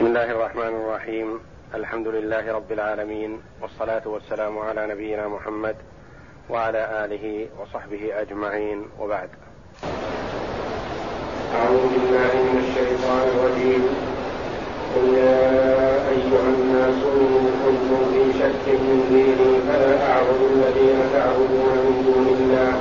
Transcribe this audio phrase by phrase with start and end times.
[0.00, 1.28] بسم الله الرحمن الرحيم.
[1.74, 5.76] الحمد لله رب العالمين والصلاة والسلام على نبينا محمد
[6.50, 8.78] وعلى آله وصحبه أجمعين.
[9.00, 9.28] وبعد.
[11.60, 13.82] أعوذ بالله من الشيطان الرجيم.
[14.94, 15.44] قل يا
[16.14, 17.32] أيها الناس إن
[17.64, 22.72] كنتم في شك من ديني فلا أعبد الذين تعبدون من دون الله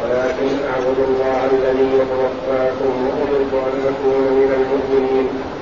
[0.00, 5.57] ولكن أعبد الله الذي يتوفاكم وأمرت أن أكون من المؤمنين.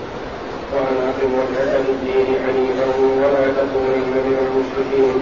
[0.75, 2.87] وأن أقم وجهك للدين حنيفا
[3.23, 5.19] ولا تكونن من المشركين.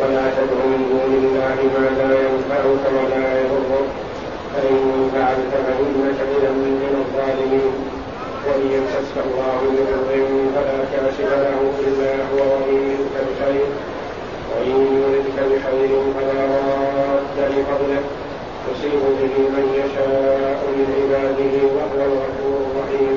[0.00, 3.88] ولا تدع من دون الله ما لا ينفعك ولا يضرك.
[4.52, 7.74] فإن فعلت فإنك إذا من الظالمين.
[8.46, 10.10] وإن يمسسك الله بضر
[10.54, 13.66] فلا كاشف له إلا هو وإن يردك بخير.
[14.50, 18.02] وإن يردك بخير فلا راد لفضله.
[18.70, 23.16] يصيب به من يشاء من عباده وهو الغفور الرحيم.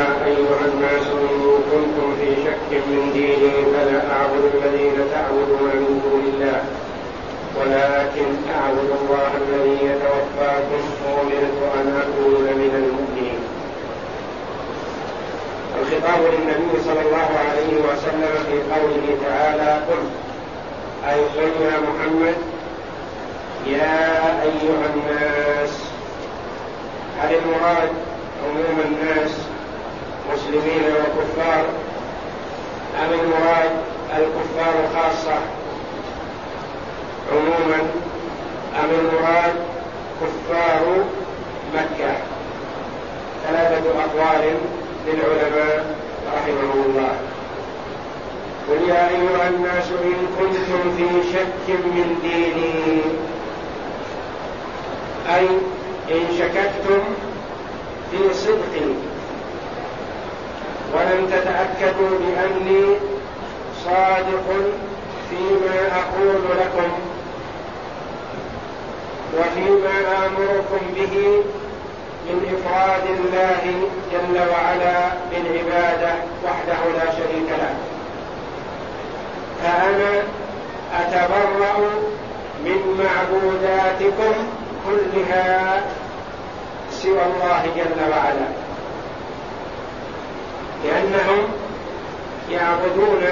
[0.31, 6.61] أيها الناس إن كنتم في شك من ديني فلا أعبد الذين تعبدون من دون الله.
[7.59, 13.39] ولكن أعبد الله الذي يتوفاكم وأمرت أن أكون من المؤمنين.
[15.81, 20.03] الخطاب للنبي صلى الله عليه وسلم في قوله تعالى قل
[21.09, 22.35] أي قل يا محمد
[23.67, 23.97] يا
[24.41, 25.73] أيها الناس.
[27.19, 27.89] هل المراد
[28.43, 29.31] عموم الناس
[30.33, 31.65] مسلمين وكفار
[32.99, 33.71] أم المراد
[34.17, 35.39] الكفار خاصة؟
[37.31, 37.79] عموما
[38.83, 39.53] أم المراد
[40.21, 40.83] كفار
[41.75, 42.13] مكة؟
[43.47, 44.57] ثلاثة أقوال
[45.07, 45.95] للعلماء
[46.35, 47.13] رحمهم الله.
[48.69, 53.01] قل يا أيها الناس إن كنتم في شك من ديني
[55.35, 55.47] أي
[56.11, 57.01] إن شككتم
[58.11, 59.10] في صدقي.
[60.93, 62.95] ولم تتأكدوا بأني
[63.85, 64.47] صادق
[65.29, 66.91] فيما أقول لكم
[69.37, 71.43] وفيما آمركم به
[72.25, 76.13] من إفراد الله جل وعلا بالعبادة
[76.45, 77.75] وحده لا شريك له.
[79.63, 80.23] فأنا
[80.99, 81.89] أتبرأ
[82.65, 84.33] من معبوداتكم
[84.85, 85.81] كلها
[86.91, 88.60] سوى الله جل وعلا.
[90.85, 91.39] لأنهم
[92.51, 93.23] يعبدون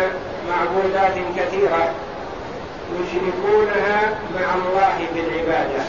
[0.49, 1.93] معبودات كثيرة
[2.93, 5.83] يشركونها مع الله بالعبادة.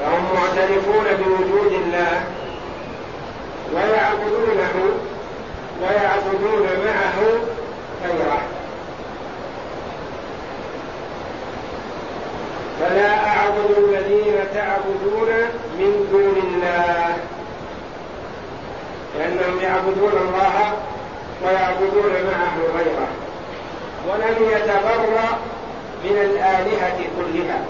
[0.00, 2.22] فهم معترفون بوجود الله
[3.74, 4.74] ويعبدونه
[5.82, 7.18] ويعبدون معه
[8.04, 8.40] غيره
[12.80, 15.28] فلا أعبد الذين تعبدون
[15.78, 17.07] من دون الله.
[19.48, 20.72] لأنهم يعبدون الله
[21.44, 23.08] ويعبدون معه غيره.
[24.08, 25.38] ولم يتبرأ
[26.04, 27.60] من الآلهة كلها.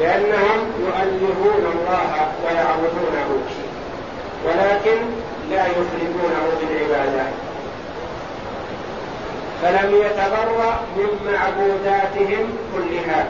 [0.00, 3.28] لأنهم يؤلهون الله ويعبدونه
[4.44, 4.98] ولكن
[5.50, 7.24] لا يخرجونه بالعبادة.
[9.62, 13.26] فلم يتبرأ من معبوداتهم كلها.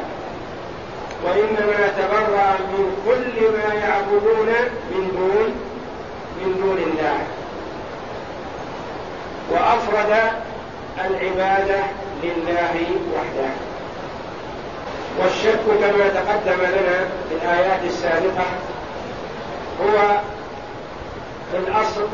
[1.25, 4.49] وإنما تبرأ من كل ما يعبدون
[4.91, 5.72] من دون
[6.43, 7.19] من دون الله.
[9.51, 10.13] وأفرد
[10.99, 11.81] العبادة
[12.23, 12.75] لله
[13.15, 13.51] وحده.
[15.19, 18.47] والشك كما تقدم لنا في الآيات السابقة
[19.83, 20.21] هو
[21.51, 22.07] في الأصل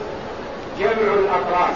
[0.78, 1.74] جمع الأطراف.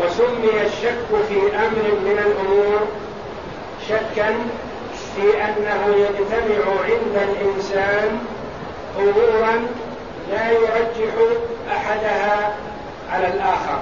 [0.00, 2.86] وسمي الشك في أمر من الأمور
[3.88, 4.34] شكا
[5.16, 8.18] في أنه يجتمع عند الإنسان
[8.98, 9.66] أمورا
[10.30, 11.14] لا يرجح
[11.76, 12.54] أحدها
[13.12, 13.78] على الآخر.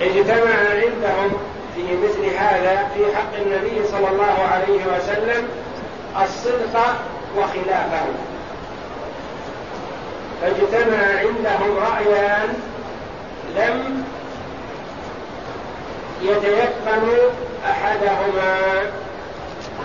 [0.00, 1.36] اجتمع عندهم
[1.74, 5.48] في مثل هذا في حق النبي صلى الله عليه وسلم
[6.22, 6.94] الصدق
[7.36, 8.06] وخلافه.
[10.42, 12.54] فاجتمع عندهم رأيان
[13.56, 14.04] لم
[16.22, 17.08] يتيقن
[17.70, 18.56] أحدهما.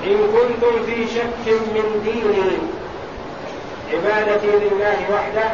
[0.04, 2.58] إن كنتم في شك من ديني
[3.96, 5.50] عبادتي لله وحده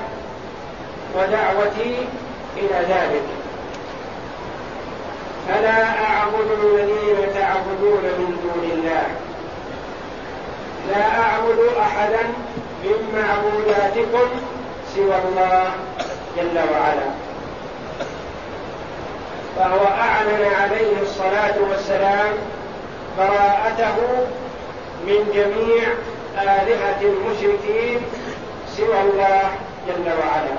[1.16, 2.08] ودعوتي
[2.58, 3.24] إلى ذلك.
[5.48, 9.08] فلا أعبد الذين تعبدون من دون الله؟
[10.90, 12.24] لا أعبد أحدا
[12.84, 14.30] من معبوداتكم
[14.96, 15.72] سوى الله
[16.38, 17.10] جل وعلا.
[19.58, 22.34] فهو أعلن عليه الصلاة والسلام
[23.18, 23.96] براءته
[25.08, 25.84] من جميع
[26.38, 28.02] آلهة المشركين
[28.78, 29.52] سوى الله
[29.88, 30.58] جل وعلا.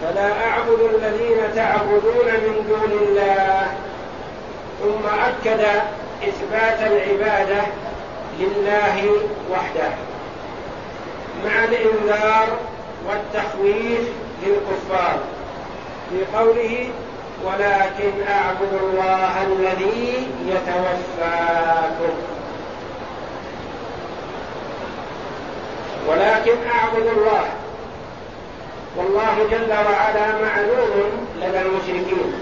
[0.00, 3.66] فلا أعبد الذين تعبدون من دون الله.
[4.82, 5.64] ثم أكد
[6.28, 7.62] إثبات العبادة
[8.38, 9.10] لله
[9.50, 9.90] وحده.
[11.44, 12.48] مع الإنذار
[13.08, 14.08] والتخويف
[14.46, 15.18] للكفار.
[16.10, 16.90] في قوله
[17.44, 22.14] ولكن أعبد الله الذي يتوفاكم
[26.08, 27.44] ولكن أعبد الله.
[28.96, 32.32] والله جل وعلا معلوم لدى المشركين.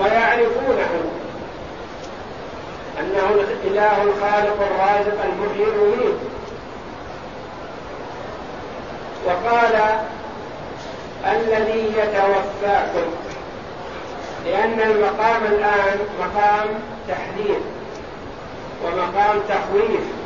[0.00, 0.90] ويعرفونه
[3.00, 6.18] أنه الإله الخالق الرازق المحيي المميت.
[9.26, 10.00] وقال
[11.26, 13.10] الذي يتوفاكم.
[14.44, 16.68] لأن المقام الآن مقام
[17.08, 17.60] تحذير
[18.84, 20.21] ومقام تخويف.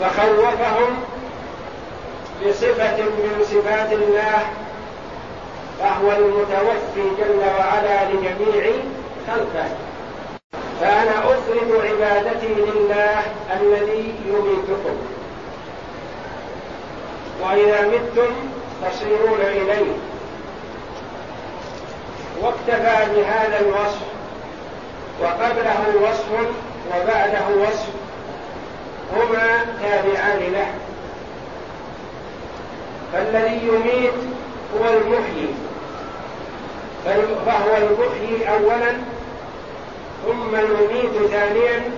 [0.00, 0.96] فخوفهم
[2.46, 4.38] بصفة من صفات الله
[5.80, 8.72] فهو المتوفي جل وعلا لجميع
[9.26, 9.68] خلقه.
[10.80, 13.20] فأنا أفرد عبادتي لله
[13.60, 14.96] الذي يميتكم.
[17.42, 18.34] وإذا متم
[18.84, 19.92] تصيرون إليه.
[22.42, 24.06] واكتفى بهذا الوصف
[25.22, 26.30] وقبله وصف
[26.88, 28.05] وبعده وصف.
[29.12, 30.66] هما تابعان له.
[33.12, 34.14] فالذي يميت
[34.74, 35.48] هو المحيي.
[37.46, 38.92] فهو المحيي أولا
[40.26, 41.90] ثم المميت ثانيا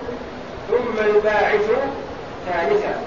[0.69, 1.69] ثم الباعث
[2.45, 3.01] ثالثا.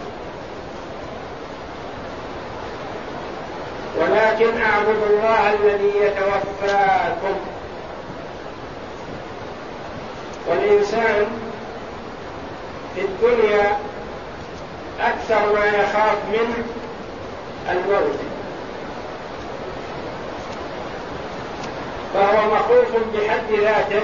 [3.96, 7.37] ولكن اعبدوا الله الذي يتوفاكم.
[10.48, 11.26] والإنسان
[12.94, 13.77] في الدنيا
[15.00, 16.65] أكثر ما يخاف منه
[17.71, 18.19] الموت
[22.15, 24.03] فهو مخوف بحد ذاته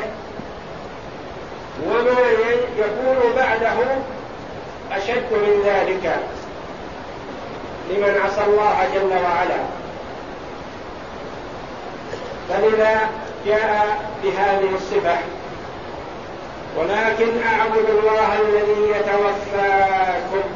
[1.86, 2.20] وما
[2.78, 3.76] يكون بعده
[4.92, 6.16] أشد من ذلك.
[7.90, 9.60] لمن عصى الله جل وعلا.
[12.48, 13.10] فلذا
[13.46, 15.18] جاء بهذه الصفة.
[16.78, 20.48] ولكن أعبد الله الذي يتوفاكم.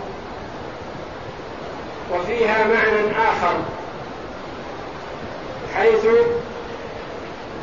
[2.12, 3.54] وفيها معنى آخر
[5.76, 6.06] حيث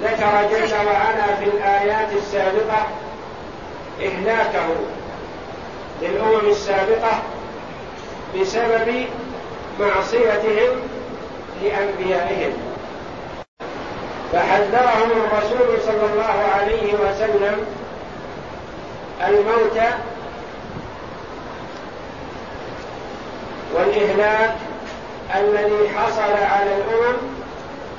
[0.04, 2.88] ذكر جل وعلا في الآيات السابقة
[4.02, 4.68] إهلاكه
[6.02, 7.22] للأمم السابقة
[8.36, 9.06] بسبب
[9.80, 10.82] معصيتهم
[11.64, 12.54] لأنبيائهم.
[14.34, 17.66] فحذرهم الرسول صلى الله عليه وسلم
[19.28, 19.80] الموت
[23.74, 24.56] والإهلاك
[25.36, 27.18] الذي حصل على الأمم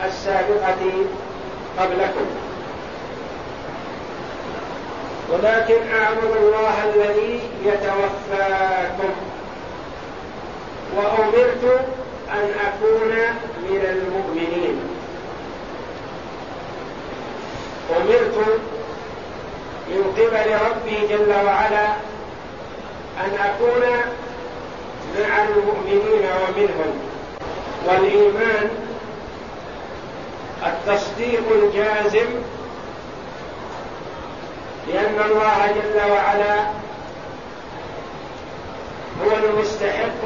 [0.07, 0.93] السابقة
[1.79, 2.27] قبلكم.
[5.31, 9.13] ولكن أعبد الله الذي يتوفاكم.
[10.97, 11.85] وأمرت
[12.31, 13.13] أن أكون
[13.69, 14.81] من المؤمنين.
[17.97, 18.61] أمرت
[19.91, 21.87] من قبل ربي جل وعلا
[23.21, 23.83] أن أكون
[25.19, 27.01] مع المؤمنين ومنهم.
[27.87, 28.71] والإيمان
[30.67, 32.27] التصديق الجازم
[34.89, 36.61] لأن الله جل وعلا
[39.25, 40.25] هو المستحق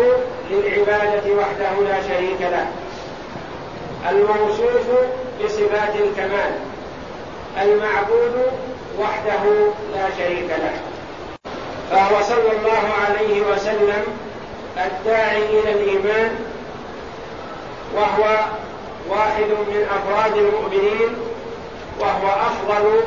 [0.50, 2.66] للعبادة وحده لا شريك له.
[4.10, 4.86] الموصوف
[5.44, 6.52] بصفات الكمال.
[7.62, 8.46] المعبود
[8.98, 9.44] وحده
[9.94, 10.74] لا شريك له.
[11.90, 14.02] فهو صلى الله عليه وسلم
[14.76, 16.36] الداعي إلى الإيمان
[17.94, 18.38] وهو
[19.08, 21.16] واحد من أفراد المؤمنين
[22.00, 23.00] وهو أفضل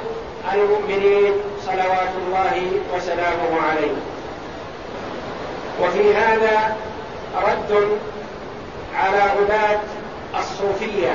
[0.53, 1.33] المؤمنين
[1.65, 3.95] صلوات الله وسلامه عليه.
[5.81, 6.75] وفي هذا
[7.43, 7.99] رد
[8.95, 9.79] على غلاة
[10.39, 11.13] الصوفية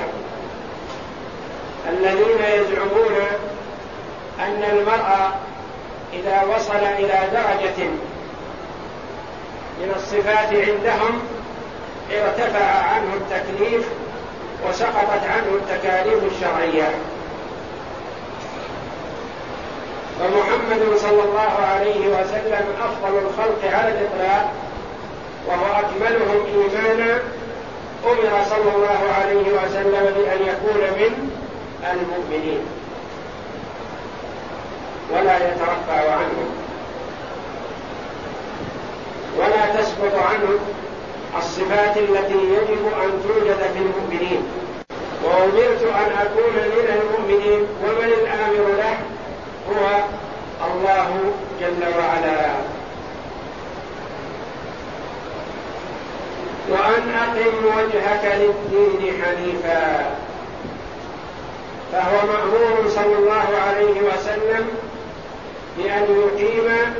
[1.89, 3.12] الذين يزعمون
[4.83, 5.31] المرء
[6.13, 7.89] إذا وصل إلى درجة
[9.81, 11.23] من الصفات عندهم
[12.13, 13.89] ارتفع عنه التكليف
[14.69, 16.91] وسقطت عنه التكاليف الشرعية.
[20.21, 24.53] فمحمد صلى الله عليه وسلم أفضل الخلق على الإطلاق
[25.47, 27.19] وهو أكملهم إيمانا
[28.07, 31.31] أمر صلى الله عليه وسلم بأن يكون من
[31.93, 32.82] المؤمنين.
[35.13, 36.51] ولا يترفع عنهم
[39.39, 40.59] ولا تسقط عنه
[41.39, 44.43] الصفات التي يجب أن توجد في المؤمنين.
[45.25, 48.97] وأمرت أن أكون من المؤمنين ومن الآمر له
[49.71, 50.05] هو
[50.67, 51.09] الله
[51.61, 52.51] جل وعلا.
[56.69, 60.11] وأن أقم وجهك للدين حنيفا.
[61.93, 64.69] فهو مأمور صلى الله عليه وسلم
[65.79, 66.95] بأن يقيم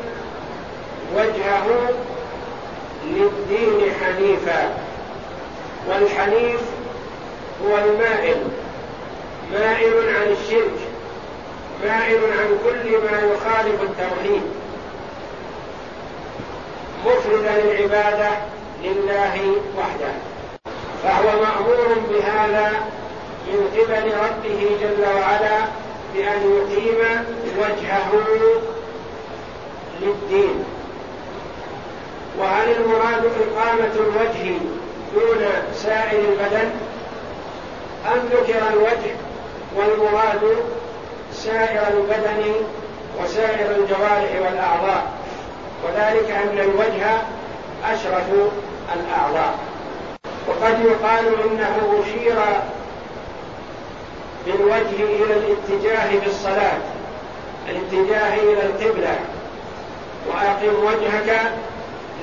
[1.17, 1.91] وجهه
[3.05, 4.75] للدين حنيفا.
[5.89, 6.61] والحنيف
[7.67, 8.37] هو المائل.
[9.53, 10.79] مائل عن الشرك.
[11.85, 14.43] مائل عن كل ما يخالف التوحيد.
[17.07, 18.31] مفردا العباده
[18.83, 20.13] لله وحده.
[21.03, 22.73] فهو مأمور بهذا
[23.47, 25.82] من قبل ربه جل وعلا.
[26.15, 27.25] بأن يقيم
[27.59, 28.11] وجهه
[30.01, 30.65] للدين.
[32.39, 34.59] وهل المراد إقامة الوجه
[35.15, 36.71] دون سائر البدن
[38.07, 39.15] أم ذكر الوجه
[39.77, 40.57] والمراد
[41.33, 42.53] سائر البدن
[43.23, 45.07] وسائر الجوارح والأعضاء؟
[45.85, 47.07] وذلك أن الوجه
[47.93, 48.27] أشرف
[48.95, 49.55] الأعضاء.
[50.49, 52.37] وقد يقال إنه أشير
[54.47, 56.79] بالوجه إلى الاتجاه في الصلاه
[57.69, 59.19] الاتجاه إلى القبلة.
[60.29, 61.53] وأقم وجهك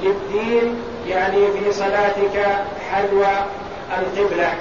[0.03, 3.23] للدين يعني في صلاتك حلو
[3.97, 4.53] القبلة.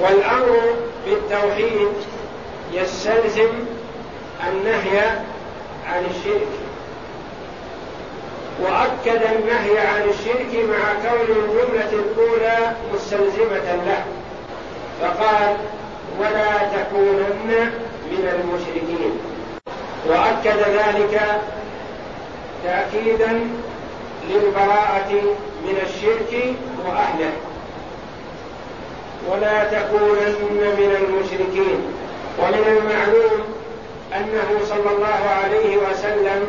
[0.00, 0.60] والأمر
[1.06, 1.88] بالتوحيد
[2.72, 3.50] يستلزم
[4.48, 5.00] النهي
[5.88, 6.48] عن الشرك.
[8.62, 14.04] وأكد النهي عن الشرك مع كون الجملة الأولى مستلزمة له.
[15.00, 15.56] فقال
[16.20, 17.70] ولا تكونن
[18.10, 19.12] من المشركين.
[20.08, 21.40] وأكد ذلك
[22.64, 23.40] تأكيدا
[24.30, 25.12] للبراءة
[25.64, 26.54] من الشرك
[26.86, 27.32] وأهله.
[29.30, 31.80] ولا تكونن من المشركين.
[32.38, 33.44] ومن المعلوم
[34.16, 36.46] أنه صلى الله عليه وسلم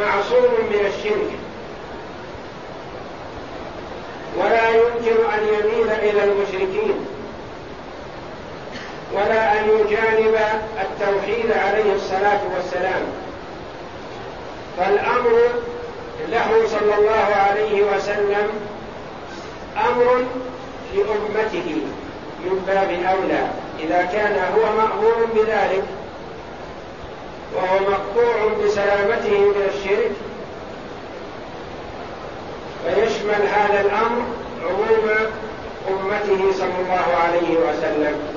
[0.00, 1.30] معصوم من الشرك.
[4.38, 7.11] ولا يمكن أن يميل إلى المشركين.
[9.14, 10.34] ولا أن يجانب
[10.80, 13.02] التوحيد عليه الصلاة والسلام.
[14.78, 15.38] فالأمر
[16.28, 18.48] له صلى الله عليه وسلم
[19.76, 20.24] أمر
[20.94, 21.76] لامته
[22.44, 23.46] من باب أولى.
[23.80, 25.84] إذا كان هو مأمور بذلك
[27.54, 30.12] وهو مقطوع بسلامته من الشرك
[32.84, 34.22] فيشمل هذا الأمر
[34.68, 35.08] عموم
[35.90, 38.31] أمته صلى الله عليه وسلم.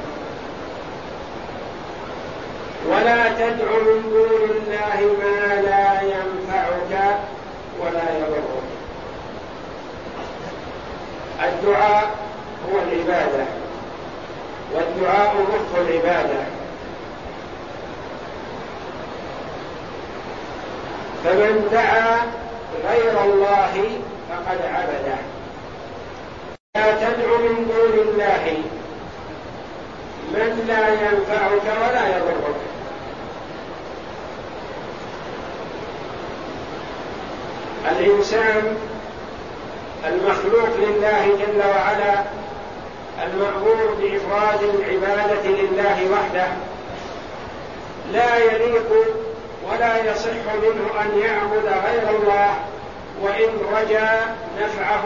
[2.96, 7.20] ولا تدع من دون الله ما لا ينفعك
[7.80, 8.64] ولا يضرك.
[11.44, 12.12] الدعاء
[12.66, 13.46] هو العبادة.
[14.74, 16.44] والدعاء مخ العبادة.
[21.24, 22.18] فمن دعا
[22.90, 24.00] غير الله
[24.30, 25.18] فقد عبده.
[26.75, 28.64] لا تدع من دون الله
[30.34, 32.65] من لا ينفعك ولا يضرك.
[37.92, 38.77] الإنسان
[40.08, 42.24] المخلوق لله جل وعلا
[43.24, 46.48] المأمور بإفراد العبادة لله وحده.
[48.13, 48.92] لا يليق
[49.72, 52.56] ولا يصح منه أن يعبد غير الله
[53.22, 55.06] وإن رجا نفعه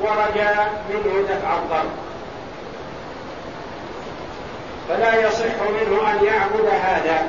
[0.00, 0.54] ورجا
[0.90, 1.90] منه دفع الضر.
[4.88, 7.22] فلا يصح منه أن يعبد هذا.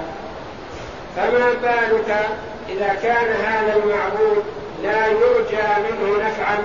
[1.16, 2.30] فما بالك
[2.70, 4.44] إذا كان هذا المعبود
[4.84, 6.58] لا يرجى منه نفعا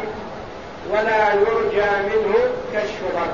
[0.91, 2.35] ولا يرجى منه
[2.75, 3.33] كشف ضر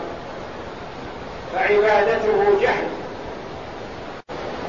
[1.53, 2.85] فعبادته جهل.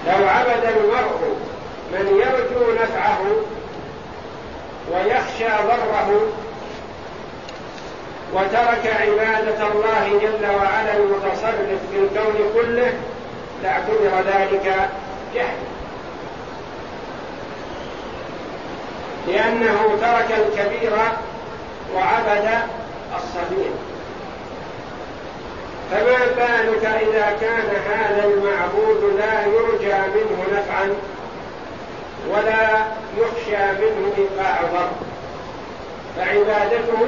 [0.08, 1.38] لو عبد المرء
[1.92, 3.20] من يرجو نفعه
[4.92, 6.28] ويخشى ضره
[8.34, 12.94] وترك عبادة الله جل وعلا المتصرف في الكون كله
[13.64, 14.90] تعتبر ذلك
[15.36, 15.73] جهل.
[19.28, 20.94] لأنه ترك الكبير
[21.96, 22.50] وعبد
[23.16, 23.72] الصغير.
[25.92, 30.94] فما بالك إذا كان هذا المعبود لا يرجى منه نفعا
[32.30, 32.86] ولا
[33.18, 34.90] يخشى منه إيقاع ضر؟
[36.18, 37.08] فعبادته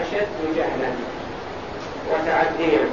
[0.00, 0.92] أشد جهلا
[2.10, 2.88] وتعديا.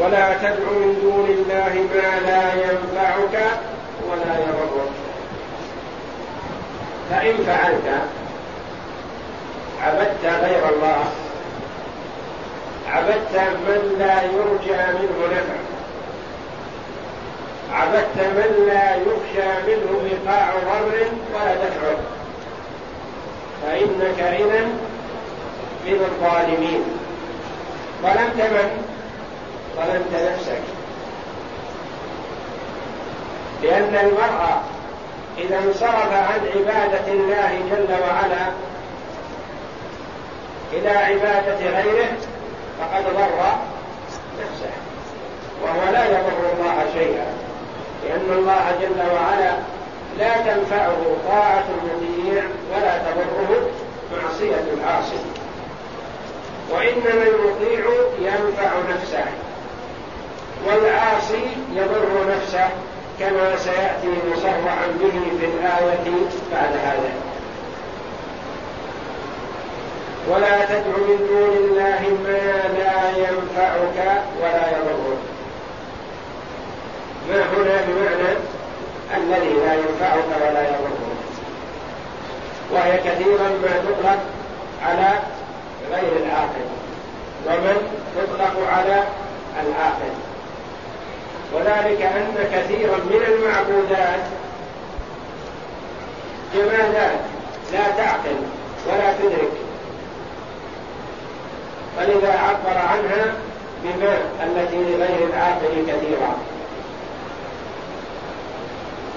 [0.00, 3.58] ولا تدع من دون الله ما لا ينفعك
[4.14, 4.90] ولا يضرك
[7.10, 8.02] فإن فعلت
[9.82, 11.04] عبدت غير الله.
[12.88, 15.58] عبدت من لا يرجى منه نفع.
[17.72, 21.94] عبدت من لا يخشى منه إيقاع ضر ولا دفع.
[23.62, 24.64] فإنك إذا
[25.86, 26.84] من الظالمين.
[28.02, 28.84] ظلمت من؟
[29.76, 30.83] ظلمت نفسك.
[33.64, 34.62] لأن المرء
[35.38, 38.46] إذا انصرف عن عبادة الله جل وعلا
[40.72, 42.12] إلى عبادة غيره
[42.80, 43.56] فقد ضر
[44.40, 44.74] نفسه
[45.62, 47.26] وهو لا يضر الله شيئا
[48.04, 49.52] لأن الله جل وعلا
[50.18, 50.96] لا تنفعه
[51.28, 52.42] طاعة المطيع
[52.74, 53.70] ولا تضره
[54.12, 55.18] معصية العاصي.
[56.70, 57.84] وإنما المطيع
[58.18, 59.24] ينفع نفسه
[60.66, 62.68] والعاصي يضر نفسه.
[63.18, 66.04] كما سيأتي مصرعا به في الآية
[66.52, 67.12] بعد هذا.
[70.28, 75.22] ولا تدع من دون الله ما لا ينفعك ولا يضرك.
[77.28, 78.36] ما هنا بمعنى
[79.16, 81.14] الذي لا ينفعك ولا يضرك.
[82.72, 84.18] وهي كثيرا ما تطلق
[84.82, 85.18] على
[85.92, 86.66] غير العاقل
[87.46, 89.04] ومن تطلق على
[89.62, 90.14] العاقل
[91.54, 94.20] وذلك أن كثيرا من المعبودات
[96.54, 97.18] جمادات
[97.72, 98.36] لا تعقل
[98.86, 99.52] ولا تدرك.
[101.96, 103.34] فلذا عبر عنها
[103.84, 106.36] بما التي لغير العاقل كثيرا.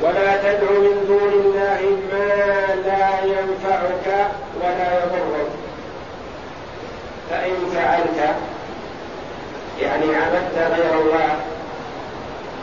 [0.02, 4.28] ولا تدع من دون الله ما لا ينفعك
[4.62, 5.50] ولا يضرك.
[7.30, 8.36] فإن فعلت
[9.82, 11.40] يعني عبدت غير الله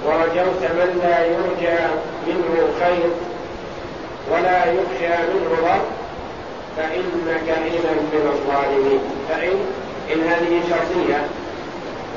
[0.05, 1.79] ورجوت من لا يرجى
[2.27, 3.11] منه خير
[4.31, 5.81] ولا يخشى منه ضر
[6.77, 9.01] فإنك إذا من الظالمين.
[9.29, 9.57] فإن
[10.13, 11.27] إن هذه شرطية.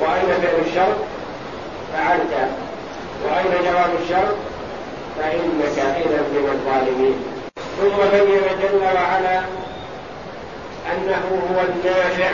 [0.02, 0.98] وأين فعل الشرط؟
[1.94, 2.50] فعلت.
[3.26, 4.36] وأين جواب الشرط؟
[5.20, 7.24] فإنك إذا من الظالمين.
[7.78, 9.40] ثم بين جل وعلا
[10.94, 12.32] أنه هو النافع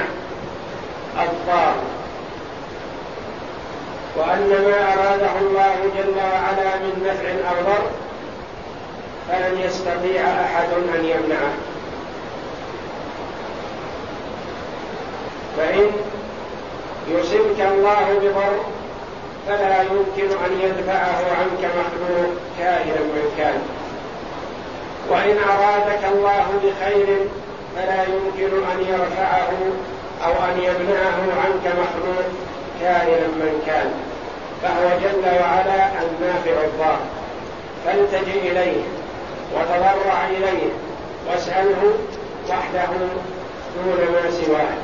[1.21, 1.75] الضار.
[4.15, 7.89] وأن ما أراده الله جل وعلا من نفع أو ضر
[9.27, 11.53] فلن يستطيع أحد أن يمنعه.
[15.57, 15.91] فإن
[17.07, 18.63] يصبك الله بضر
[19.47, 23.61] فلا يمكن أن يدفعه عنك مخلوق كائنا من كان.
[25.09, 27.17] وإن أرادك الله بخير
[27.75, 29.49] فلا يمكن أن يرفعه
[30.25, 32.25] أو أن يمنعه عنك مخلوق
[32.81, 33.91] كائنا من كان
[34.63, 36.99] فهو جل وعلا النافع الضار.
[37.85, 38.81] فالتجئ إليه
[39.55, 40.69] وتضرع إليه
[41.29, 41.93] واسأله
[42.49, 42.87] وحده
[43.75, 44.77] دون ما سواه.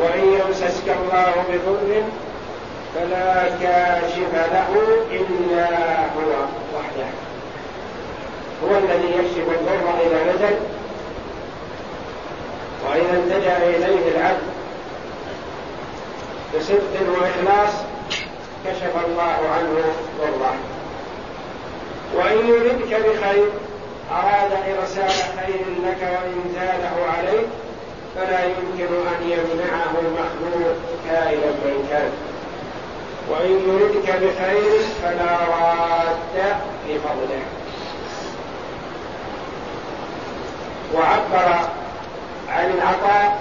[0.00, 2.02] وإن يمسسك الله بضر
[2.94, 4.68] فلا كاشف له
[5.10, 5.66] إلا
[6.00, 6.30] هو
[6.76, 7.10] وحده.
[8.64, 10.56] هو الذي يكشف الضر إذا نزل
[12.86, 14.51] وإذا التجأ إليه العبد
[16.56, 17.72] بصدق وإخلاص
[18.66, 19.82] كشف الله عنه
[20.18, 20.54] ضره
[22.14, 23.44] وإن يردك بخير
[24.10, 27.46] أراد إرسال خير لك وإنزاله عليك
[28.16, 30.76] فلا يمكن أن يمنعه مخلوق
[31.08, 32.10] كائنا من كان.
[33.30, 36.56] وإن يردك بخير فلا راد
[36.88, 37.42] لفضله
[40.94, 41.58] وعبر
[42.48, 43.40] عن العطاء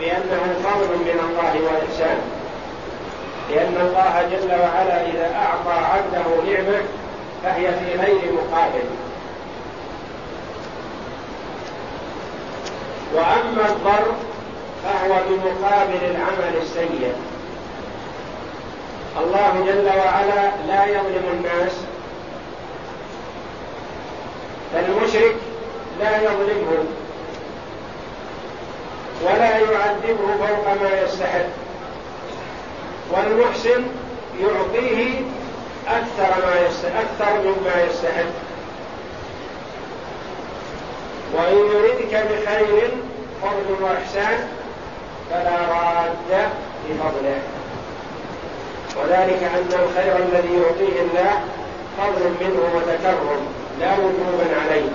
[0.00, 2.41] بأنه فضل من الله وإحسان
[3.52, 6.82] لأن الله جل وعلا إذا أعطى عبده نعمة
[7.42, 8.84] فهي في غير مقابل.
[13.14, 14.12] وأما الضر
[14.84, 17.12] فهو بمقابل العمل السيء.
[19.20, 21.72] الله جل وعلا لا يظلم الناس
[24.72, 25.36] فالمشرك
[26.00, 26.86] لا يظلمهم
[29.22, 31.61] ولا يعذبه فوق ما يستحق.
[33.12, 33.82] والمحسن
[34.40, 35.20] يعطيه
[35.88, 36.66] أكثر ما
[37.00, 38.32] أكثر مما يستحق.
[41.34, 42.90] وإن يردك بخير
[43.42, 44.48] فضل وإحسان
[45.30, 46.48] فلا راد
[46.90, 47.38] لفضله
[48.96, 51.40] وذلك أن الخير الذي يعطيه الله
[51.98, 53.46] فضل منه وتكرم
[53.80, 54.88] لا وجوبا عليه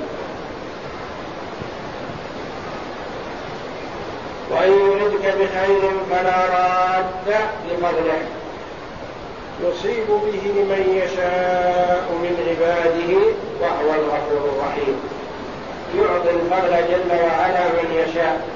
[4.51, 7.35] وإن يردك بخير فلا راد
[7.71, 8.21] لفضله.
[9.63, 13.11] يصيب به من يشاء من عباده
[13.61, 15.01] وهو الغفور الرحيم.
[15.97, 18.47] يعطي الفضل جل وعلا من يشاء.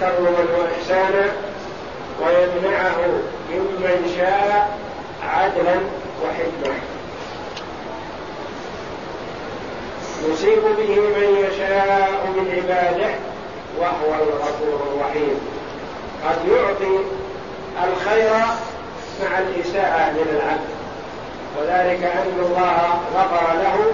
[0.00, 1.32] تكرما واحسانا
[2.20, 2.98] ويمنعه
[3.52, 4.78] ممن شاء
[5.22, 5.76] عدلا
[6.22, 6.74] وحكمة.
[10.28, 13.10] يصيب به من يشاء من عباده
[13.78, 15.59] وهو الغفور الرحيم.
[16.24, 16.98] قد يعطي
[17.84, 18.30] الخير
[19.22, 20.70] مع الإساءة من العبد.
[21.58, 23.92] وذلك أن الله غفر له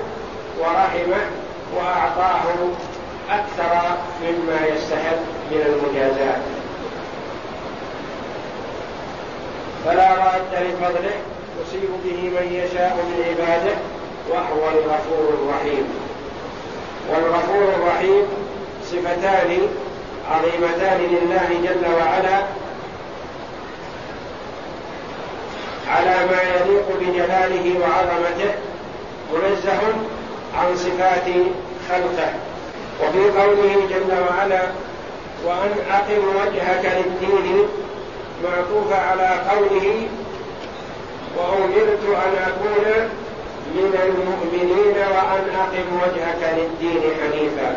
[0.60, 1.26] ورحمه
[1.76, 2.44] وأعطاه
[3.30, 5.18] أكثر مما يستحق
[5.50, 6.40] من المجازات.
[9.84, 11.16] فلا راد لفضله
[11.62, 13.76] يصيب به من يشاء من عباده
[14.30, 15.88] وهو الغفور الرحيم.
[17.10, 18.22] والغفور الرحيم
[18.84, 19.68] صفتان
[20.30, 22.42] عظيمتان لله جل وعلا
[25.88, 28.54] على ما يليق بجلاله وعظمته
[29.32, 29.80] منزه
[30.58, 31.28] عن صفات
[31.88, 32.32] خلقه.
[33.02, 34.62] وفي قوله جل وعلا
[35.44, 37.68] وأن أقم وجهك للدين
[38.44, 40.08] معطوف على قوله
[41.36, 43.08] وأمرت أن أكون
[43.74, 47.76] من المؤمنين وأن أقم وجهك للدين حنيفا.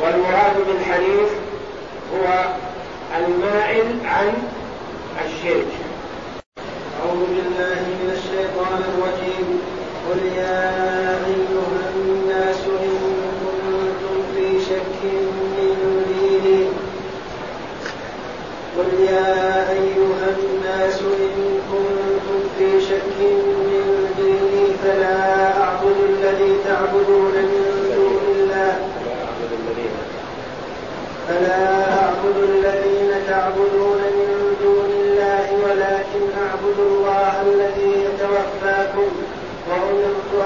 [0.00, 1.30] والمراد بالحنيف
[2.14, 2.44] هو
[3.18, 4.32] المائل عن
[5.24, 5.87] الشرك.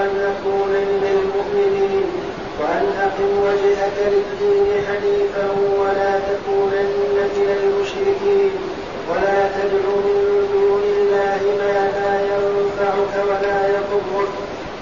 [0.03, 2.07] أن أكون من المؤمنين
[2.61, 5.47] وأن أقم وجهك للدين حنيفا
[5.81, 8.51] ولا تكونن من المشركين.
[9.11, 14.33] ولا تدع من دون الله ما لا ينفعك ولا يضرك.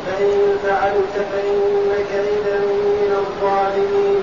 [0.06, 4.22] فإن فعلت فإنك إذا من الظالمين.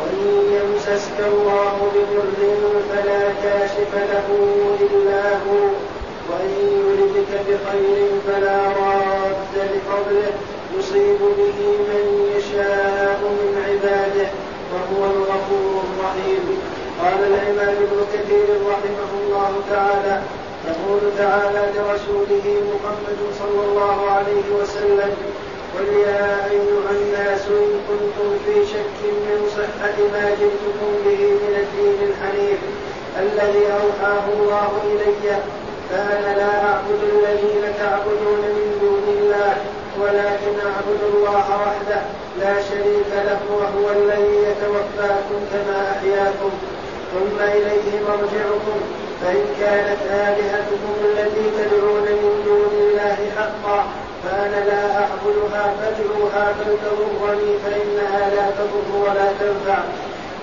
[0.00, 2.40] وإن يمسسك الله بضر
[2.90, 4.28] فلا كاشف له
[4.80, 5.66] إلا هو.
[6.30, 6.54] وإن
[6.88, 9.25] يردك بخير فلا راد
[9.56, 10.32] لفضله
[10.78, 11.58] يصيب به
[11.90, 12.04] من
[12.36, 14.28] يشاء من عباده
[14.72, 16.44] وهو الغفور الرحيم.
[17.02, 20.22] قال الإمام ابن كثير رحمه الله تعالى
[20.68, 25.10] يقول تعالى لرسوله محمد صلى الله عليه وسلم
[25.74, 31.98] قل يا أيها الناس إن كنتم في شك من صحة ما جئتكم به من الدين
[32.08, 32.58] الحنيف
[33.18, 35.36] الذي أوحاه الله إلي
[35.90, 38.75] فأنا لا أعبد الذين تعبدون من
[39.36, 39.56] الله
[40.00, 42.00] ولكن أعبد الله وحده
[42.40, 46.50] لا شريك له وهو الذي يتوفاكم كما أحياكم.
[47.12, 48.78] ثم إليه مرجعكم.
[49.22, 53.84] فإن كانت آلهتكم التي تدعون من دون الله حقا
[54.24, 59.78] فأنا لا أعبدها فادعوها بل تضرني فإنها لا تضر ولا تنفع.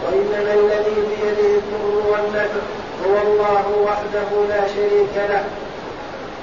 [0.05, 2.63] وإنما الذي بيده الضر والنفع
[3.05, 5.43] هو الله وحده لا شريك له.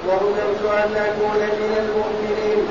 [0.07, 2.67] وأمرت أن أكون من المؤمنين.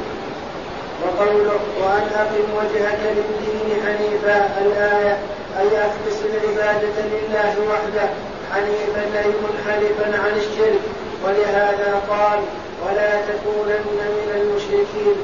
[1.02, 5.18] وقوله وأن أقم وجهك للدين حنيفا الآية
[5.60, 8.08] أي أخلص العبادة لله وحده.
[8.52, 10.80] حنيفا أي منحرفا عن الشرك.
[11.24, 12.40] ولهذا قال
[12.86, 15.16] ولا تكونن من المشركين.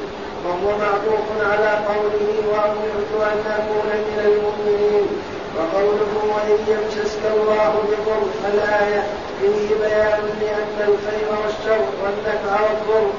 [0.45, 5.16] وهو معطوف على قوله وأمرت أن أكون من المؤمنين.
[5.59, 8.23] وقوله وإن يمسسك الله بضر
[8.55, 9.03] الآية
[9.41, 13.11] فيه بيان لأن الخير والشر والنفع والضر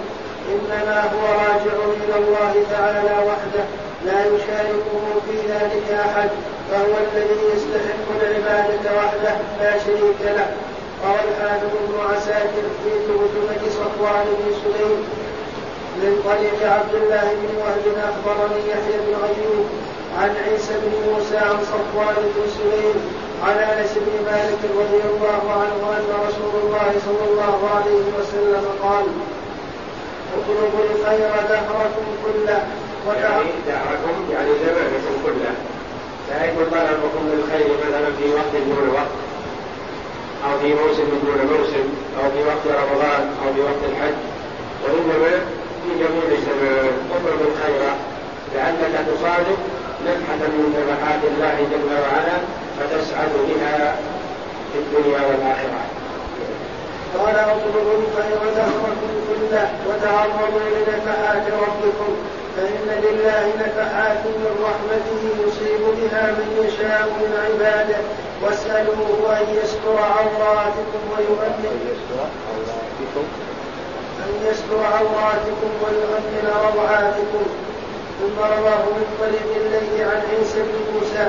[0.54, 3.64] إنما هو راجع إلى الله تعالى وحده
[4.06, 6.30] لا يشاركه في ذلك أحد
[6.72, 10.48] فهو الذي يستحق العبادة وحده لا شريك له
[11.04, 15.04] قال الحافظ ابن عساكر في ترجمة صفوان بن سليم
[16.02, 19.66] من طريق عبد الله بن وهب أخبرني يحيى بن أيوب
[20.20, 22.98] عن عيسى بن موسى عن صفوان بن سليم
[23.44, 29.06] عن انس بن مالك رضي الله عنه ان رسول الله صلى الله عليه وسلم قال
[30.38, 32.60] اطلبوا الخير دهركم كله.
[33.08, 35.54] يعني دهركم يعني زمانكم كله.
[36.30, 39.16] لا يكون طلبكم للخير مثلا في وقت دون وقت
[40.46, 41.86] أو في موسم دون موسم؟
[42.18, 44.18] أو في وقت رمضان؟ أو في وقت الحج؟
[44.84, 45.16] وانما
[50.58, 52.38] من نفحات الله جل وعلا
[52.78, 53.96] فتسعد بها
[54.74, 55.82] في الدنيا والآخرة.
[57.18, 62.12] قال اطلبوا الخير دهركم كله وتعرضوا لنفحات ربكم
[62.56, 68.00] فإن لله نفحات من رحمته يصيب بها من يشاء من عباده.
[68.44, 71.66] واسألوه أن يستر عوراتكم ويؤمن
[74.26, 75.70] أن يستر عوراتكم.
[75.84, 77.46] ويؤمن روعاتكم.
[78.20, 81.26] ثم رواه من طريق الليل عن عيسى بن موسى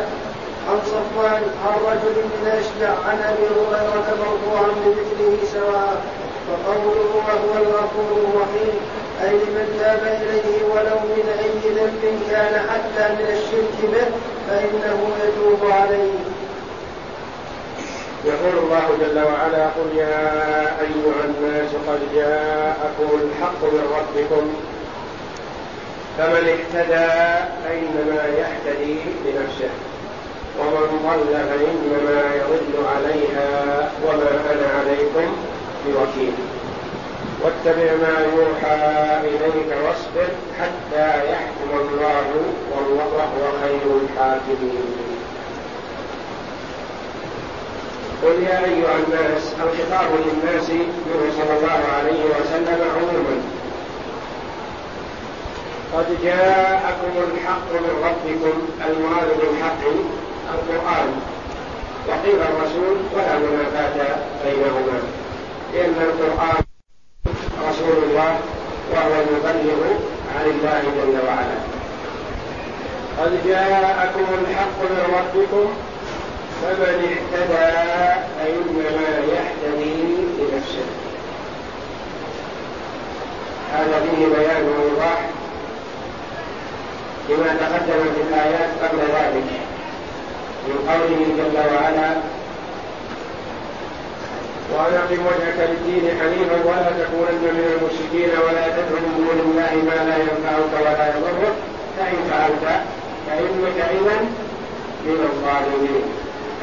[0.68, 6.02] عن صفوان عن رجل من اشجع عن أبي هريرة مرفوعا بمثله سواء
[6.48, 8.74] وقوله وهو الغفور الرحيم
[9.22, 14.06] أي لمن تاب إليه ولو من أي ذنب كان حتى من الشرك به
[14.48, 16.12] فإنه يتوب عليه.
[18.24, 20.26] يقول الله جل وعلا قل يا
[20.80, 24.52] أيها الناس قد جاءكم الحق من ربكم
[26.18, 27.08] فمن اهتدى
[27.64, 29.70] فإنما يهتدي لنفسه
[30.58, 33.48] ومن ضل فإنما يضل عليها
[34.06, 35.36] وما أنا عليكم
[35.86, 36.32] بوكيل.
[37.42, 40.28] واتبع ما يوحى إليك واصبر
[40.60, 42.26] حتى يحكم الله
[42.72, 44.86] وهو خير الحاكمين.
[48.22, 53.57] قل يا أيها الناس الخطاب للناس منه صلى الله عليه وسلم عموما.
[55.94, 59.82] قد جاءكم الحق من ربكم المراد بالحق
[60.54, 61.20] القرآن.
[62.08, 64.98] وقيل الرسول ولا منافاة بينهما.
[65.74, 66.62] لأن القرآن
[67.68, 68.38] رسول الله
[68.92, 69.80] وهو المبلغ
[70.36, 71.58] عن الله جل وعلا.
[73.18, 75.66] قد جاءكم الحق من ربكم
[76.62, 77.68] فمن اهتدى
[78.38, 80.02] فإنما يهتدي
[80.38, 80.88] لنفسه.
[83.72, 85.20] هذا فيه بيان وضوح
[87.28, 89.50] لما تقدم في الآيات قبل ذلك
[90.68, 92.10] من قوله جل وعلا
[94.72, 99.98] وأن أقم وجهك للدين حنيفا ولا تكونن من المشركين ولا تدع من دون الله ما
[100.08, 101.54] لا ينفعك ولا يضرك.
[101.98, 102.66] فإن فعلت
[103.26, 104.16] فإنك إذا
[105.06, 106.02] من الظالمين.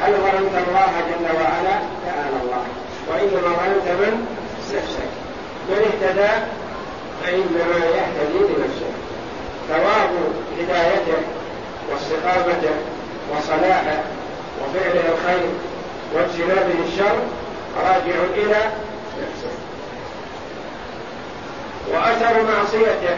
[0.02, 1.76] هل ظلمت الله جل وعلا؟
[2.06, 2.64] تعالى الله.
[3.08, 4.26] وإنما ظلمت من؟
[4.74, 5.10] نفسك.
[5.68, 6.32] من اهتدى
[7.22, 8.90] فإنما يهتدي لنفسه.
[9.68, 10.10] ثواب
[10.58, 11.22] هدايته
[11.90, 12.74] واستقامته
[13.32, 13.98] وصلاحه
[14.62, 15.48] وفعله الخير
[16.14, 17.18] واجتنابه الشر
[17.76, 18.70] راجع إلى
[19.22, 19.54] نفسه.
[21.92, 23.16] وأثر معصيته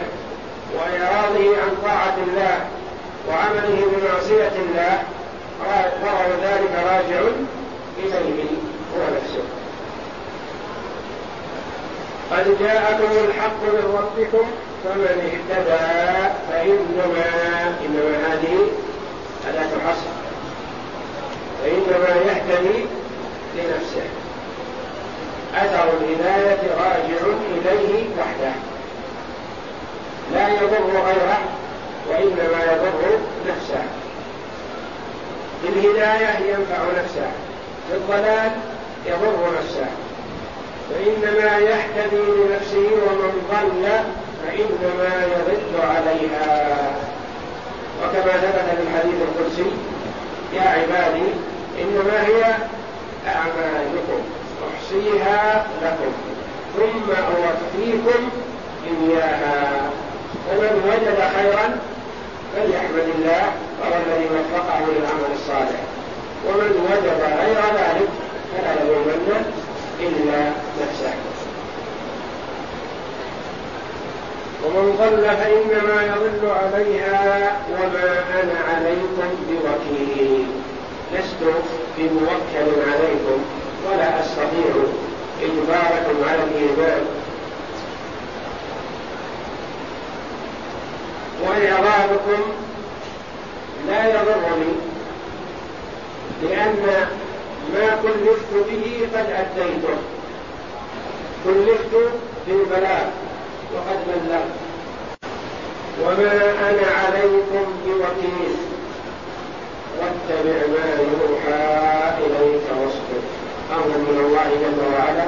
[0.75, 2.59] وإعراضه عن طاعة الله
[3.29, 5.03] وعمله بمعصية الله
[6.01, 7.19] ضرر ذلك راجع
[7.97, 8.57] إليه
[8.95, 9.43] هو نفسه.
[12.31, 14.47] قد جاءكم الحق من ربكم
[14.83, 17.25] فمن اهتدى فإنما
[17.85, 18.57] إنما هذه
[19.49, 20.11] أداة حصر
[21.63, 22.85] فإنما يهتدي
[23.55, 24.07] لنفسه.
[25.55, 28.53] أثر الهداية راجع إليه وحده.
[30.33, 31.39] لا يضر غيره
[32.09, 33.83] وإنما يضر نفسه.
[35.61, 37.31] في الهداية ينفع نفسه.
[37.89, 38.51] في الضلال
[39.05, 39.87] يضر نفسه.
[40.89, 44.03] فإنما يهتدي لنفسه ومن ضل
[44.45, 46.77] فإنما يضل عليها.
[48.03, 49.71] وكما ثبت في الحديث القدسي
[50.53, 51.27] يا عبادي
[51.81, 52.43] إنما هي
[53.27, 54.21] أعمالكم
[54.67, 56.11] أحصيها لكم
[56.77, 58.29] ثم أوفيكم
[58.87, 59.89] إياها.
[60.49, 61.79] فمن وجد خيرا
[62.55, 63.43] فليحمد الله
[63.81, 65.79] وهو الذي وفقه للعمل الصالح.
[66.47, 68.09] ومن وجد غير ذلك
[68.51, 69.53] فلا يلومن
[69.99, 70.39] إلا
[70.81, 71.38] نفسه.
[74.65, 80.45] ومن ضل فإنما يضل عليها وما أنا عليكم بوكيل.
[81.13, 81.41] لست
[81.97, 83.39] بموكل عليكم
[83.87, 84.73] ولا أستطيع
[85.41, 87.05] إجباركم على الإيمان.
[91.41, 92.41] وإعراضكم
[93.87, 94.73] لا يضرني
[96.43, 97.07] لأن
[97.73, 99.97] ما كلفت به قد أديته.
[101.45, 102.11] كلفت
[102.47, 103.05] بالبلاغ
[103.73, 104.53] وقد بلغت.
[106.03, 106.31] وما
[106.69, 108.55] أنا عليكم بوكيل.
[109.99, 111.63] واتبع ما يوحى
[112.25, 113.21] إليك واصبر.
[113.71, 115.25] أمر من الله جل وعلا.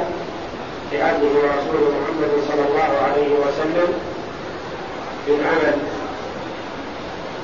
[0.91, 3.93] لعبده ورسوله محمد صلى الله عليه وسلم.
[5.27, 5.77] بالعمل.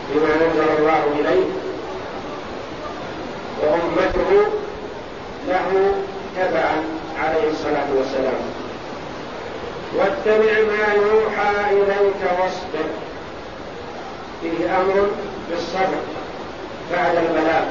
[0.10, 1.46] بما نزل الله إليه.
[3.62, 4.46] وأمته
[5.48, 5.92] له
[6.38, 6.84] تبعا
[7.20, 8.57] عليه الصلاة والسلام.
[9.96, 12.88] واتبع ما يوحى إليك واصبر.
[14.42, 15.08] فيه أمر
[15.50, 16.02] بالصبر
[16.94, 17.64] بعد البلاغ.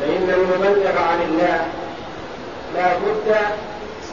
[0.00, 1.66] فإن المبلغ عن الله
[2.74, 3.36] لا بد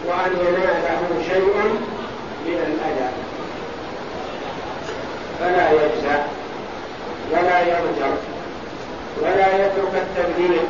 [0.08, 1.56] وأن يناله شيء
[2.46, 3.10] من الأذى.
[5.40, 6.20] فلا يجزع
[7.32, 8.10] ولا يرجع
[9.22, 10.64] ولا يترك التبليغ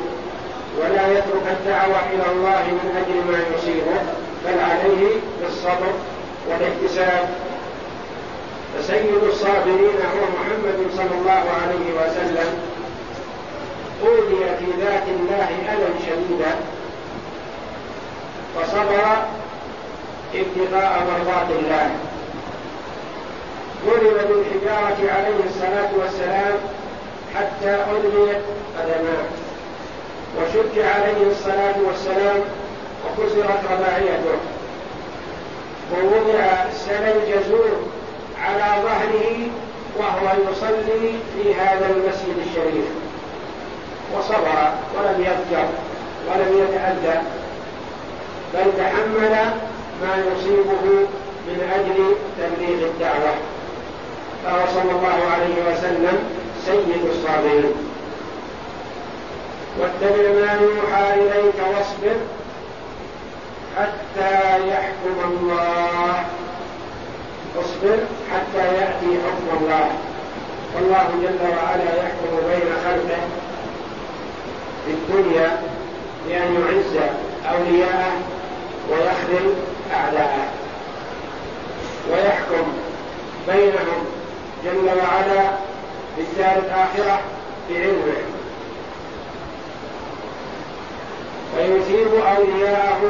[0.80, 4.29] ولا يترك الدعوة إلى الله من أجل ما يصيبه.
[4.46, 5.94] بل عليه بالصبر
[6.50, 7.30] والاحتساب.
[8.78, 12.50] فسيد الصابرين هو محمد صلى الله عليه وسلم.
[14.04, 16.56] أوذي في ذات الله أذى شديدا.
[18.56, 19.26] فصبر
[20.36, 21.90] ابتغاء مرضات الله.
[23.86, 26.54] ضرب بالحجارة عليه الصلاة والسلام
[27.36, 28.42] حتى أدميت
[28.78, 29.26] قدماه.
[30.38, 32.42] وشج عليه الصلاة والسلام
[33.06, 34.40] وكسرت رباعيته
[35.94, 37.70] ووضع سل الجزور
[38.44, 39.48] على ظهره
[39.98, 42.86] وهو يصلي في هذا المسجد الشريف.
[44.18, 45.68] وصبر ولم يضجر
[46.28, 47.22] ولم يتأذى
[48.54, 49.32] بل تحمل
[50.02, 51.08] ما يصيبه
[51.48, 53.34] من أجل تبليغ الدعوة.
[54.46, 56.18] فهو صلى الله عليه وسلم
[56.66, 57.74] سيد الصابرين.
[59.80, 62.16] واتبع ما يوحى إليك واصبر
[63.78, 66.26] حتى يحكم الله.
[67.60, 67.98] اصبر
[68.32, 69.90] حتى يأتي حكم الله.
[70.76, 73.22] والله جل وعلا يحكم بين خلقه
[74.86, 75.62] في الدنيا
[76.28, 77.10] بأن يعز
[77.54, 78.12] أولياءه
[78.90, 79.54] ويخذل
[79.94, 80.48] أعداءه.
[82.12, 82.68] ويحكم
[83.48, 84.06] بينهم
[84.66, 85.50] جل وعلا
[86.16, 87.20] في الدار الآخرة
[87.70, 88.22] بعلمه.
[91.58, 93.02] ويثيب أولياءه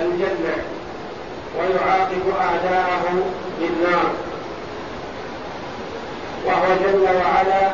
[0.00, 0.56] الجنة
[1.58, 3.02] ويعاقب أعداءه
[3.60, 4.10] بالنار.
[6.46, 7.72] وهو جل وعلا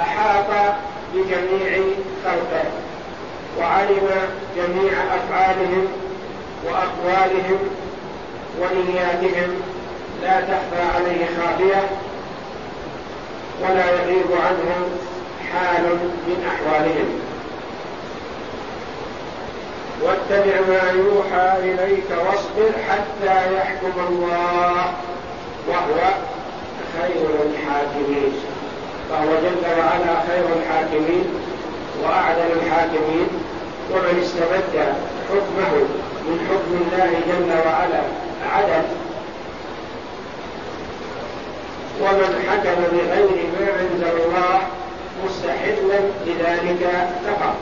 [0.00, 0.74] أحاط
[1.14, 1.82] بجميع
[2.24, 2.64] خلقه
[3.58, 4.08] وعلم
[4.56, 5.86] جميع أفعالهم
[6.64, 7.58] وأقوالهم
[8.60, 9.60] ونياتهم.
[10.22, 11.82] لا تخفى عليه خافية
[13.62, 14.88] ولا يغيب عنه
[15.52, 15.82] حال
[16.26, 17.29] من أحوالهم.
[20.02, 24.92] واتبع ما يوحى إليك واصبر حتى يحكم الله.
[25.68, 26.00] وهو
[26.98, 28.32] خير الحاكمين.
[29.10, 31.24] فهو جل وعلا خير الحاكمين
[32.02, 33.28] وأعدل الحاكمين.
[33.90, 34.94] ومن استمد
[35.28, 35.72] حكمه
[36.26, 38.02] من حكم الله جل وعلا
[38.52, 38.86] عدل
[42.00, 43.28] ومن حكم بغير
[43.60, 44.60] ما انزل الله
[45.24, 47.54] مستحلا لذلك كفر.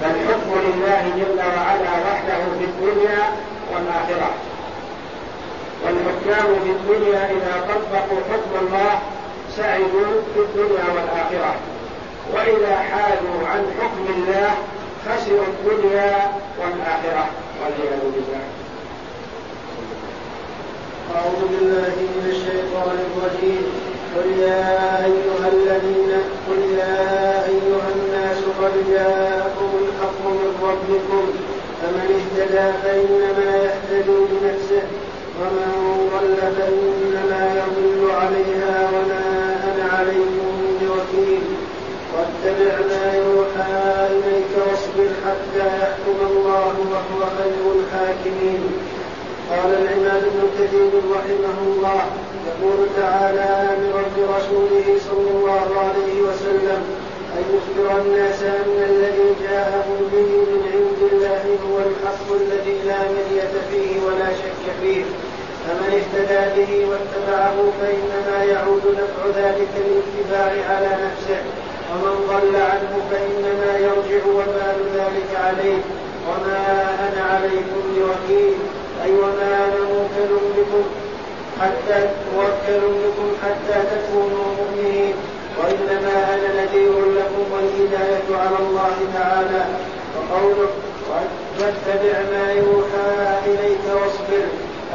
[0.00, 3.22] فالحكم لله جل وعلا وحده في الدنيا
[3.72, 4.30] والآخرة.
[5.84, 8.98] والحكام في الدنيا إذا طبقوا حكم الله
[9.56, 11.54] سعدوا في الدنيا والآخرة.
[12.34, 14.50] وإذا حالوا عن حكم الله
[15.06, 17.26] خسروا الدنيا والآخرة.
[17.60, 18.44] والعياذ بالله.
[21.16, 23.64] أعوذ بالله من الشيطان الرجيم.
[24.16, 26.12] قل يا أيها الذين
[26.48, 29.43] قل يا أيها الناس قد من
[30.84, 31.24] ربكم
[31.82, 34.82] فمن اهتدى فإنما يهتدي لنفسه
[35.40, 35.70] ومن
[36.12, 39.24] ضل فإنما يضل عليها وما
[39.64, 41.42] أنا عليكم بوكيل.
[42.14, 48.62] واتبع ما يوحى إليك واصبر حتى يحكم الله وهو خير الحاكمين.
[49.50, 52.02] قال العماد بن كثير رحمه الله
[52.48, 56.82] يقول تعالى امرا برسوله صلى الله عليه وسلم
[57.38, 63.54] أن يخبر الناس أن الذي جاءهم به من عند الله هو الحق الذي لا مرية
[63.70, 65.04] فيه ولا شك فيه.
[65.64, 71.42] فمن اهتدى به واتبعه فإنما يعود نفع ذلك الاتباع على نفسه.
[71.90, 75.80] ومن ضل عنه فإنما يرجع وبال ذلك عليه.
[76.28, 76.60] وما
[77.06, 78.54] أنا عليكم بوكيل.
[79.04, 80.84] أي وما أنا موكل بكم
[81.60, 85.14] حتى موكل بكم حتى تكونوا مؤمنين.
[85.58, 89.64] وإنما أنا نذير لكم والهداية على الله تعالى.
[90.16, 90.68] وقوله
[91.58, 93.10] واتبع ما يوحى
[93.46, 94.46] إليك واصبر.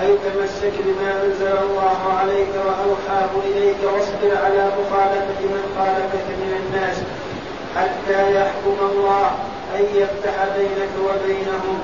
[0.01, 6.97] أي تمسك بما أنزل الله عليك وأوحاه إليك واصبر على مخالفة من خالفك من الناس
[7.75, 9.25] حتى يحكم الله
[9.75, 11.79] أن يفتح بينك وبينهم.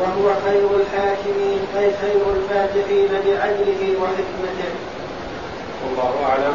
[0.00, 4.72] وهو خير الحاكمين أي خير الفاتحين بعدله وحكمته.
[5.84, 6.54] والله أعلم.